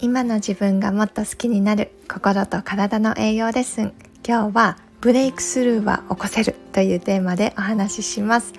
[0.00, 3.92] 今の自分がもっと好きになる心と体の栄養レッスン
[4.26, 8.52] 今日はブレイクスルーは起こせるというテーマでお話しします。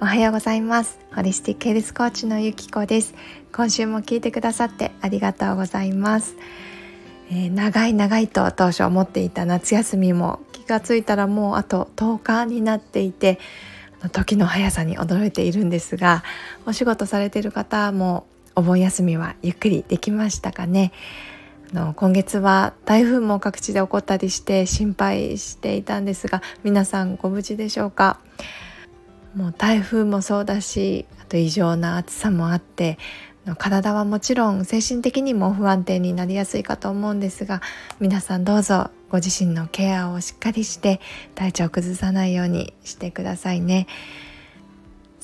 [0.00, 0.98] おはようございます。
[1.14, 3.14] ホリスティックヘルスコーチのゆきこです。
[3.56, 6.36] 今週も聞いてくださってありがとうございます、
[7.30, 13.38] えー、長い長いと当初思っていた夏休みも気がついたらもうあと10日になっていて
[14.12, 16.22] 時の速さに驚いているんですが
[16.66, 18.26] お仕事されている方も
[18.56, 20.90] お盆休みはゆっくりできましたかね？
[21.72, 28.18] あの今月は台風も各地で起こったりして心配していたんですが皆さんご無事でしょうか？
[29.34, 32.98] もう台風もそうだしあと異常な暑さもあって
[33.58, 37.60] 体はもちろん精神的にも不安定になりやすいかと思うんですが
[38.00, 41.00] 皆さんどうぞご自身のケアをしっかりして
[41.34, 43.86] 体調を崩さないようにしてくださいね。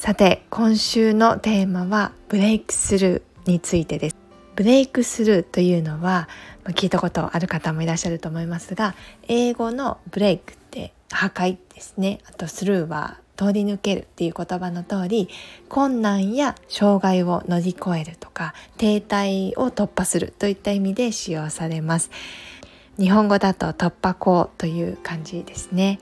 [0.02, 4.16] さて今週のテーマはブレイクスルーについてです。
[4.57, 6.29] ブレイクスルーというのは
[6.71, 8.96] 聞いたことある方もいらっしゃると思いますが
[9.29, 12.18] 英語のブレイクって破壊ですね。
[12.29, 15.29] あとスルーは通り抜けるっていう言葉の通り
[15.68, 22.10] 困難や障害を乗り越えるとか停滞を突破するといった意味で使用されます。
[22.99, 26.01] 日本語だと突破口という感じですね。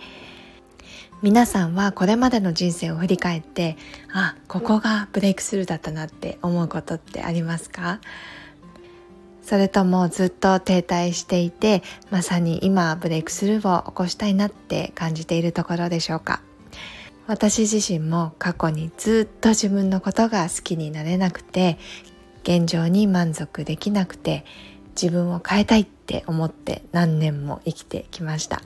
[1.22, 3.76] 皆さんはこれまでの人生を振り返って
[4.10, 8.00] あここがブレイクスルーだったなって思うことってありますか？
[9.42, 16.40] それともずっと停滞していてまさに今ブレイクスルーを起こしたいなって感じているところでしょうか？
[17.26, 21.78] 私自身も過去にずっと自分のことが好きになれなくて
[22.44, 24.46] 現状に満足できなくて
[25.00, 28.62] 自分を変えたいって思って何年も生きてきました。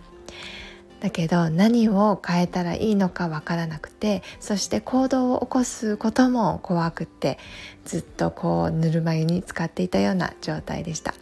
[1.04, 7.38] だけど何を変えたらいいのかわからなくてそして行動を起こすことも怖くって
[7.84, 11.12] ずっとこうぬるま湯に使っていたような状態でした。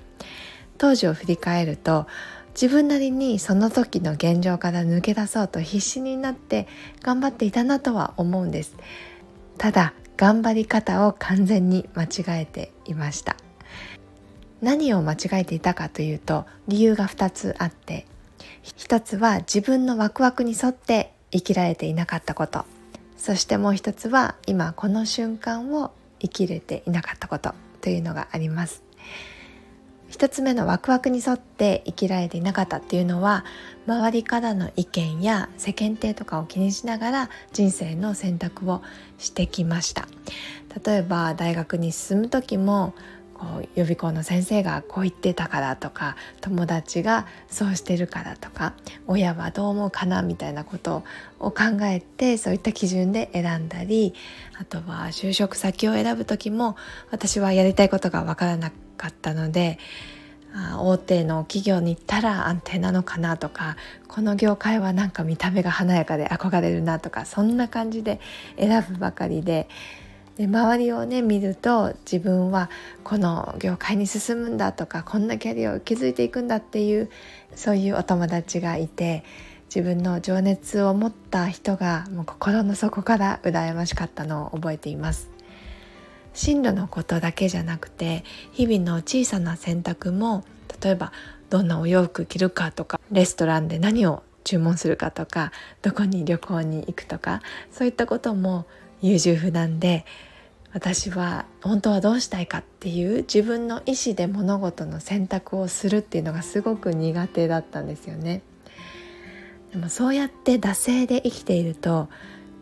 [0.79, 2.07] 当時を振り返ると
[2.55, 6.69] 自分なりにその時の現状から抜け出そうと必死になって
[7.03, 8.77] 頑張っていたなとは思うんです。
[9.59, 13.35] ただ頑張り方を完全に間違えていました。
[14.61, 18.07] 何を間違えていたかというと理由が2つあって
[18.63, 22.65] 一つは自分のワクワクに沿って生きられていなかったこと。
[23.17, 28.83] そしてもう一つは今この瞬間を生きれていなかったことというのがあります。
[30.09, 33.47] 一つ目のワクワクに沿って生きられていなかったっていうのは
[33.87, 38.83] 周りからの意見や世間体とかを気にしながら人生の選択を
[39.17, 40.07] してきました。
[40.85, 42.95] 例えば大学に進む時も
[43.43, 48.75] こう予備校の先生がこう言ってたからとか友達がそうしてるからとか
[49.09, 51.03] 親はどう思うかなみたいなこと
[51.41, 54.15] を考えてそういった基準で選んだり
[54.61, 56.77] あとは就職先を選ぶ時も
[57.11, 59.81] 私はやりたいことが分からなかったので
[60.79, 63.77] 大手の企業に行ったら安定なのかなとか
[64.07, 68.21] この業界はなんか見た目が華やかで憧れるなとかそんな感じで
[68.57, 69.69] 選ぶばかりで
[70.37, 72.71] で周りをね見ると自分は
[73.05, 77.11] この業界に進むんだとかこんなキャリアを築いていくんだっていう
[77.55, 79.25] そういうお友達がいて
[79.75, 85.31] 自分の情熱を持った人がもう心の底から羨ましかったのを覚えています。
[86.35, 90.45] 進路のことだけじゃなくて日々の小さな選択も
[90.83, 91.13] 例えば
[91.51, 98.67] どんなお洋服着るかとかレストランで何を注文するかとかどこに旅行に行くとかそういったことも
[99.03, 100.07] 優柔不断で
[100.73, 108.41] 私は本当はどうしたいかっていう自分の意思で物事の選択をするっていうのがすごく苦手だったんですよね。
[109.73, 112.09] でもそうやって惰性で生きていると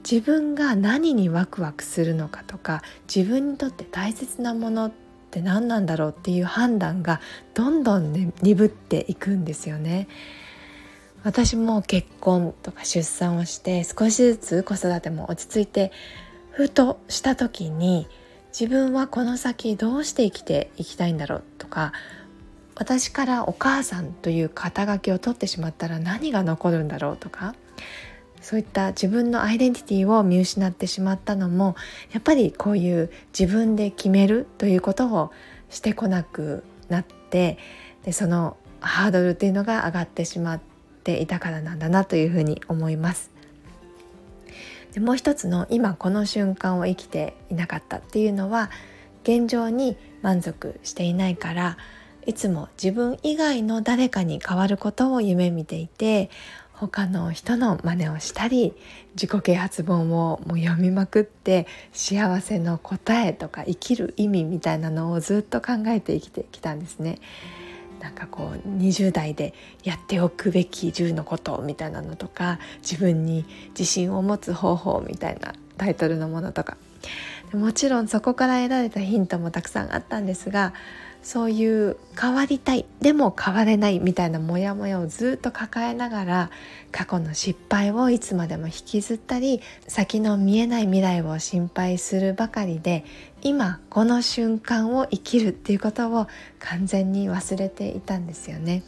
[0.09, 2.83] 自分が何にワクワクするのかとか
[3.15, 4.93] 自分にとって大切なものっ
[5.31, 7.21] て何なんだろうっていう判断が
[7.55, 10.09] どんどん、ね、鈍っていくんですよね。
[11.23, 15.93] 私も結婚とか出産をして少しずつ子育ても落ち着いて
[16.61, 18.07] ふとした時に
[18.53, 21.95] 自分はこの先どうして生きていきたいんだろうとか
[22.75, 27.55] 私からお母さんという肩書きを取ってしまったら何が残るんだろうとか
[28.43, 31.77] そういった自分のアイデンティティを見失ってしまったのも
[32.13, 35.31] やっぱりこういう自分で決めるということを
[35.71, 37.57] してこなくなって
[38.05, 40.61] でそのハードルっていうのが上がってしまっ
[41.05, 43.40] ていたからなんだなというふうに思います。
[44.93, 48.71] でもう一つの今この瞬間を生きていなかったっていうのは
[49.23, 51.77] 現状に満足していないから
[52.27, 56.31] いつも自分以外の誰かに変わることを夢見ていて
[56.73, 58.75] 他の人の真似をしたり
[59.15, 67.19] 自己啓発本をもう読みまくって幸せの答えとか生きる意味みたいなのをずっと考えて生きてきたんですね。
[68.01, 69.55] なんかこう20代で
[69.85, 76.77] やっておくべき10のことみたいなのとか自分に自信を持つ方法みたいなタイトルのものとか
[77.53, 80.73] もちろんそこから得られたヒントもたくさんあったんですが
[81.23, 86.51] そういう変わりたいでも変われないみたいなモヤモヤをずっと抱えながら
[86.93, 93.05] 過去の失敗をいつまでも引きずったり先の見えない未来を心配するばかりで
[93.43, 96.27] 今この瞬間を生きるっていうことを
[96.59, 98.83] 完全に忘れていたんですよね。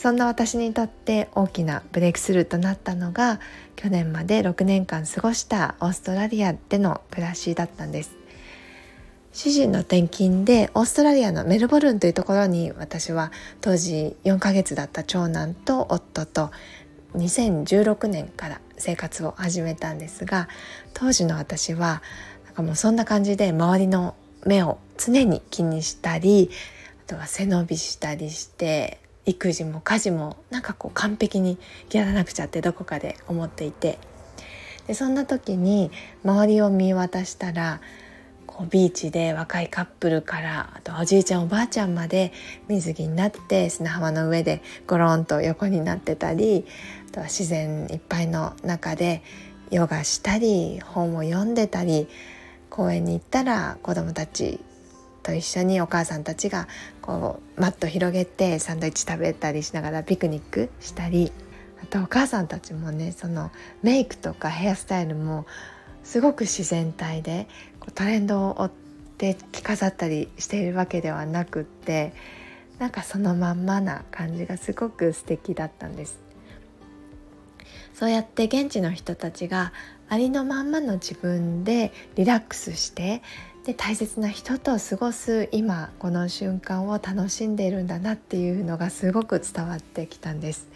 [0.00, 3.40] そんな私にとって大きなブレイクスルーとなったのが
[3.74, 8.16] 去年まで6年間過ごしたオーストラリアでの暮らしだったんです。
[9.32, 16.52] 主人の転勤でオーストラリアのメルボルンというところに私は当時4ヶ月だった長男と夫と
[17.16, 20.48] 2016年から生活を始めたんですが
[20.94, 22.02] 当時の私は
[22.44, 24.14] なんかもうそんな感じで周りの
[24.46, 26.50] 目を常に気にしたり
[27.04, 31.58] あとは背伸びしたりして育児も家事もなんかこう完璧に
[31.92, 33.98] やらなくちゃってどこかで思っていて。
[34.88, 35.90] でそんな時に
[36.24, 37.80] 周りを見渡したら
[38.46, 42.32] こうビーチで若いカップルからあとおじいちゃんおばあちゃんまで
[42.68, 46.64] 水着になって砂浜の上でゴロンと横になってたり
[47.10, 49.22] あとは自然いっぱいの中で
[49.70, 52.08] ヨガしたり本を読んでたり
[52.70, 54.58] 公園に行ったら子どもたち
[55.28, 56.68] と一緒にお母さんたちが
[57.02, 61.32] こうマット広げてサンドイッチ食べたりしながらピクニックしたり
[61.82, 63.50] あとお母さんたちもねその
[63.82, 65.44] メイクとかヘアスタイルも
[66.02, 67.46] すごく自然体で
[67.78, 68.70] こうトレンドを追っ
[69.18, 72.14] て着飾ったりしているわけではなくって
[72.78, 76.20] なんかそのまんまな感じがすごく素敵だったんです。
[77.92, 79.72] そうやって現地の人たちが
[80.08, 83.22] ありのまんまの自分でリラックスして
[83.68, 90.70] で大切な人と過ごす今この瞬間を楽しんでいるんだなっていうのがすごく伝わってきたんです。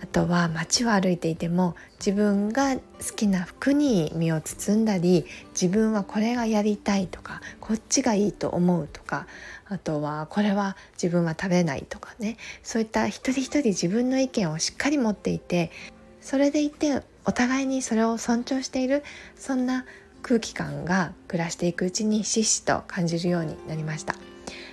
[0.00, 2.80] あとは街を歩いていても自分が好
[3.16, 5.26] きな服に身を包んだり
[5.60, 9.26] 自分はこれがやりたいとかこっちがいいと思うとか
[9.66, 12.36] あとはこれは自分は食べないとかね。
[12.62, 15.72] そういった一人一人自分の意見をしっかり持っていて
[16.20, 19.02] それでいてお互いにそれを尊重している
[19.34, 19.84] そんな
[20.22, 24.14] 空気感が暮らしていくうちにししと感じるようになりました。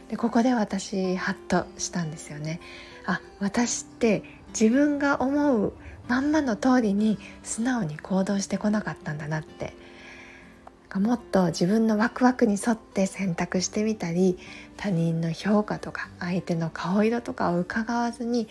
[0.09, 2.59] でここで私ハッとしたんですよね。
[3.05, 5.73] あ私って自分が思う
[6.07, 9.73] まんまの通りに素直に行動してこなかったんだなって。
[10.95, 14.39] もっと自分のワクワクに沿って選択してみたり
[14.77, 18.47] 他人の評価とか相手の顔色とかを伺わずに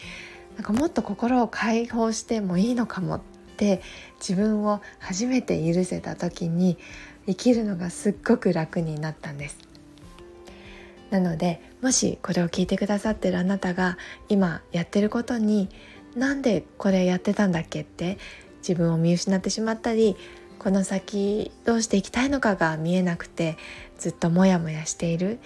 [0.56, 3.20] なんかもっと心を解放してもいいのかもっ
[3.56, 3.80] て
[4.20, 6.78] 自分を初めて許せた時に
[7.26, 9.58] 生きるのがすっごく楽になったんです。
[11.10, 13.96] なのでもしこれを聞いてくださってるあなたが
[14.28, 15.68] 今やってることに
[16.16, 18.18] なんでこれやってたんだっけって
[18.58, 20.16] 自分を見失ってしまったり
[20.58, 23.56] この先どうしていきたいのかが見えなくて
[23.98, 25.38] ずっとモヤモヤしている。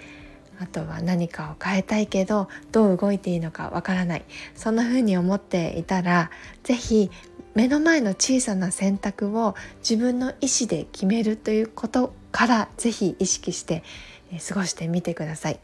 [0.59, 4.25] あとは何かを変えたいけどどう動いていいのかわからない。
[4.53, 6.29] そんな風に思っていたら
[6.63, 7.09] 是非
[7.53, 13.83] 目の前の小さな選択を自分の意思で決めるということから是非意識して
[14.47, 15.59] 過ごしてみてください。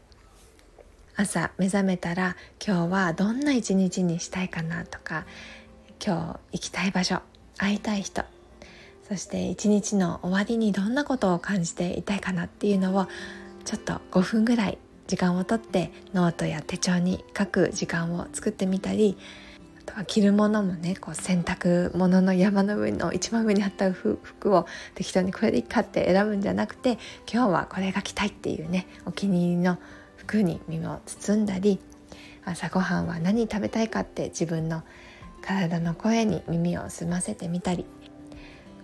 [1.20, 5.26] 朝目覚めたら今日はどんな一日にしたいかなとか
[6.04, 7.22] 今日行きたい場所
[7.56, 8.22] 会いたい人
[9.08, 13.08] そして一日の終わりにどんなことを感じていたいかなっていうのを
[13.64, 19.18] ちょっと5分ぐらい時間をとってノートや手帳に書く時間を作ってみたり
[20.04, 24.18] 着るものもねこう洗濯物の山の上の一番上にあった服
[24.54, 26.98] を適当にこれでいいかって選ぶんじゃなくて
[27.30, 29.78] 今日はこれが着たいっていうねお気に入りの
[30.16, 31.78] 服に身を包んだり
[32.44, 34.82] 朝ごはんは何食べたいかって自分の
[35.42, 37.84] 体の声に耳を澄ませてみたり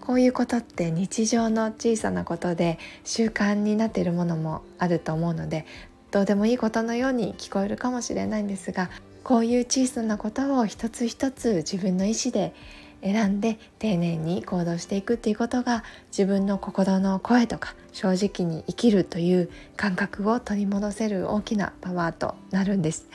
[0.01, 5.67] こういうことって日常の小さなことで習慣になっているものもあると思うので
[6.11, 8.91] どうでもいいことのように聞こえるかもしれないんですが
[9.25, 12.55] こういう小さなことを一つ一つ自分の意思で
[13.03, 23.09] 選んで丁寧に行動していくっていうことが自分の心の声とか正直に生きるという感覚を取り戻せる大きなパワーとなるんです。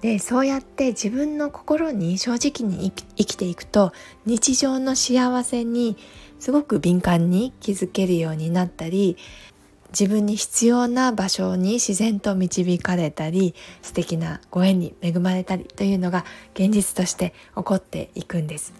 [0.00, 3.92] でそうやって自分の心に正直に生きていくと
[4.26, 5.96] 日常の幸せに
[6.38, 9.16] すごく敏感に気づけるようになったり
[9.90, 16.24] 自分に必要な場所に自然と導かれたり素敵なご縁に恵まれたりというのが
[16.54, 18.74] 現実として起こっていくんです。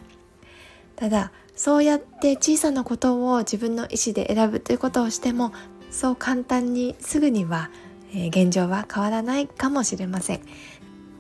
[0.97, 5.53] ただそうやって小さなことを自分の意思で選ぶということをしても
[5.91, 7.71] そう簡単にすぐには、
[8.15, 10.41] え現状は変わらないかもしれません。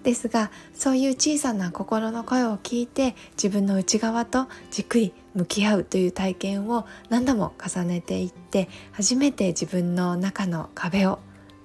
[0.06, 11.18] ですがそういう小さな心の声を聞いて自分の内側とじっくり向き合うという体験を何度も重ねていって初めて自分の中の壁を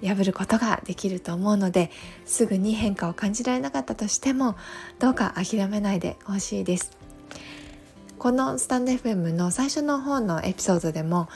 [0.04, 1.92] 破ることができると思うので
[2.26, 4.56] すぐに変化を感じられなかったとしても
[4.98, 6.98] どうか諦めないでほしいです。
[8.18, 11.28] このスタンド FM の最初の方のエピソードでも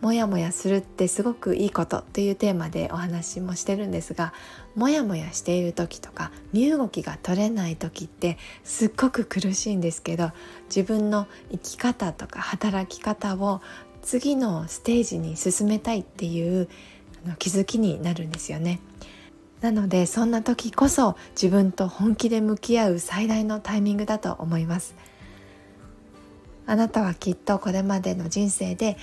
[0.00, 4.32] モヤモヤするってすごくいいことというテーマでお話もしてるんですが
[4.74, 10.32] モヤモヤしている時とか身動きが取れない時ってすっごく苦しいんですけど
[10.74, 13.60] 自分の生き方とか働き方を
[14.02, 16.68] 次のステージに進めたいっていう
[17.38, 18.80] 気づきになるんですよね。
[19.60, 24.94] なのでそんな時こそ自分と本気で向き合う最大のタイミングだと思います。
[26.66, 28.96] あなたはきっとこれまでの人生で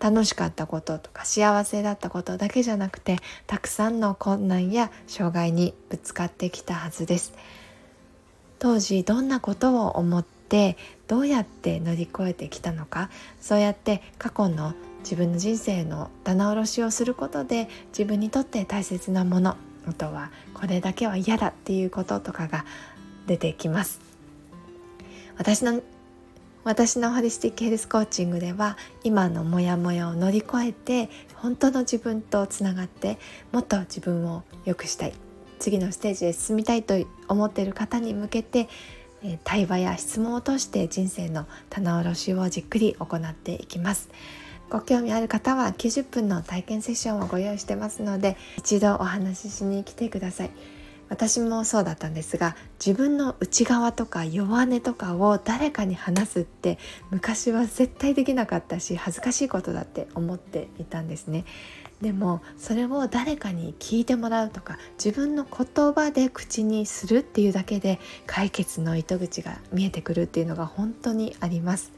[0.00, 7.32] 楽しかったこととか幸せだったことだけじゃなくてたくさんの困難や障害にぶつかってきたはずです。
[8.58, 13.10] 当時どんなことを思ってどうやって乗り越えてきたのか
[13.40, 22.64] そうやって過去の自分の人生の棚卸しをすることで自分にとって大切なものあとはこれだけは嫌だっていうこととかが
[23.26, 24.00] 出てきます。
[25.36, 25.82] 私の
[26.64, 33.18] 私のホリスティックヘルスコーチングでは今のモヤモヤを乗り越えて本当の自分とつながって
[33.52, 35.12] もっと自分を良くしたい。
[35.58, 36.94] 次のステージへ進みたいと
[37.28, 38.68] 思っている方に向けて
[39.44, 44.08] 対話や質問を通して人生の棚卸しをじっくり行っていきます。
[44.70, 50.50] ご興味ある方は90分の体験セッションをご用意してますので一度お話ししに来てください。
[51.08, 56.78] 私もそうだったんですが自分の内側とか弱音とかを誰かに話すって
[57.10, 61.44] 昔は絶対できなかったし恥ずかしいことだって思っていたんですね。
[62.00, 71.92] でもそれを誰かに聞いてもらうとか自分の言葉で口にするっていうだけで解決の糸口が見えてくるっていうのが本当にあります。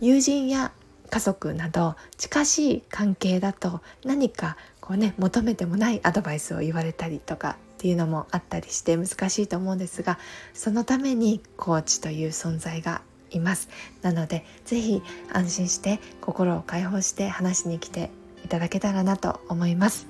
[0.00, 0.72] 友人や
[1.10, 4.56] 家族など近しい関係だと何か
[4.88, 10.18] こうね求めてもないアドバイスを言われたりとかっていうのもあったりして難しいと思うんですが
[10.54, 13.68] そのためにコーチという存在がいます。
[14.00, 18.10] なので是非安心して心を解放して話しに来て
[18.46, 20.06] いただけたらなと思います。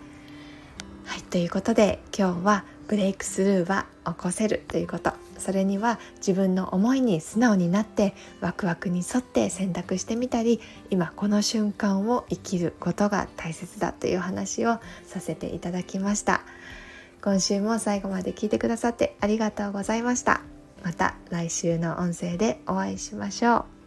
[1.07, 5.13] はいということで今日はブレイクスルーは起こせるということ。
[5.39, 16.43] それには自分の思いに素直になってワクワクに沿って選択してみたり今この瞬間を生きることが大切だという話をさせていただきました。
[17.23, 20.41] 今週も最後まで聞いてくださってありがとうございました。
[20.85, 23.78] また来週の音声でお会いしましょう。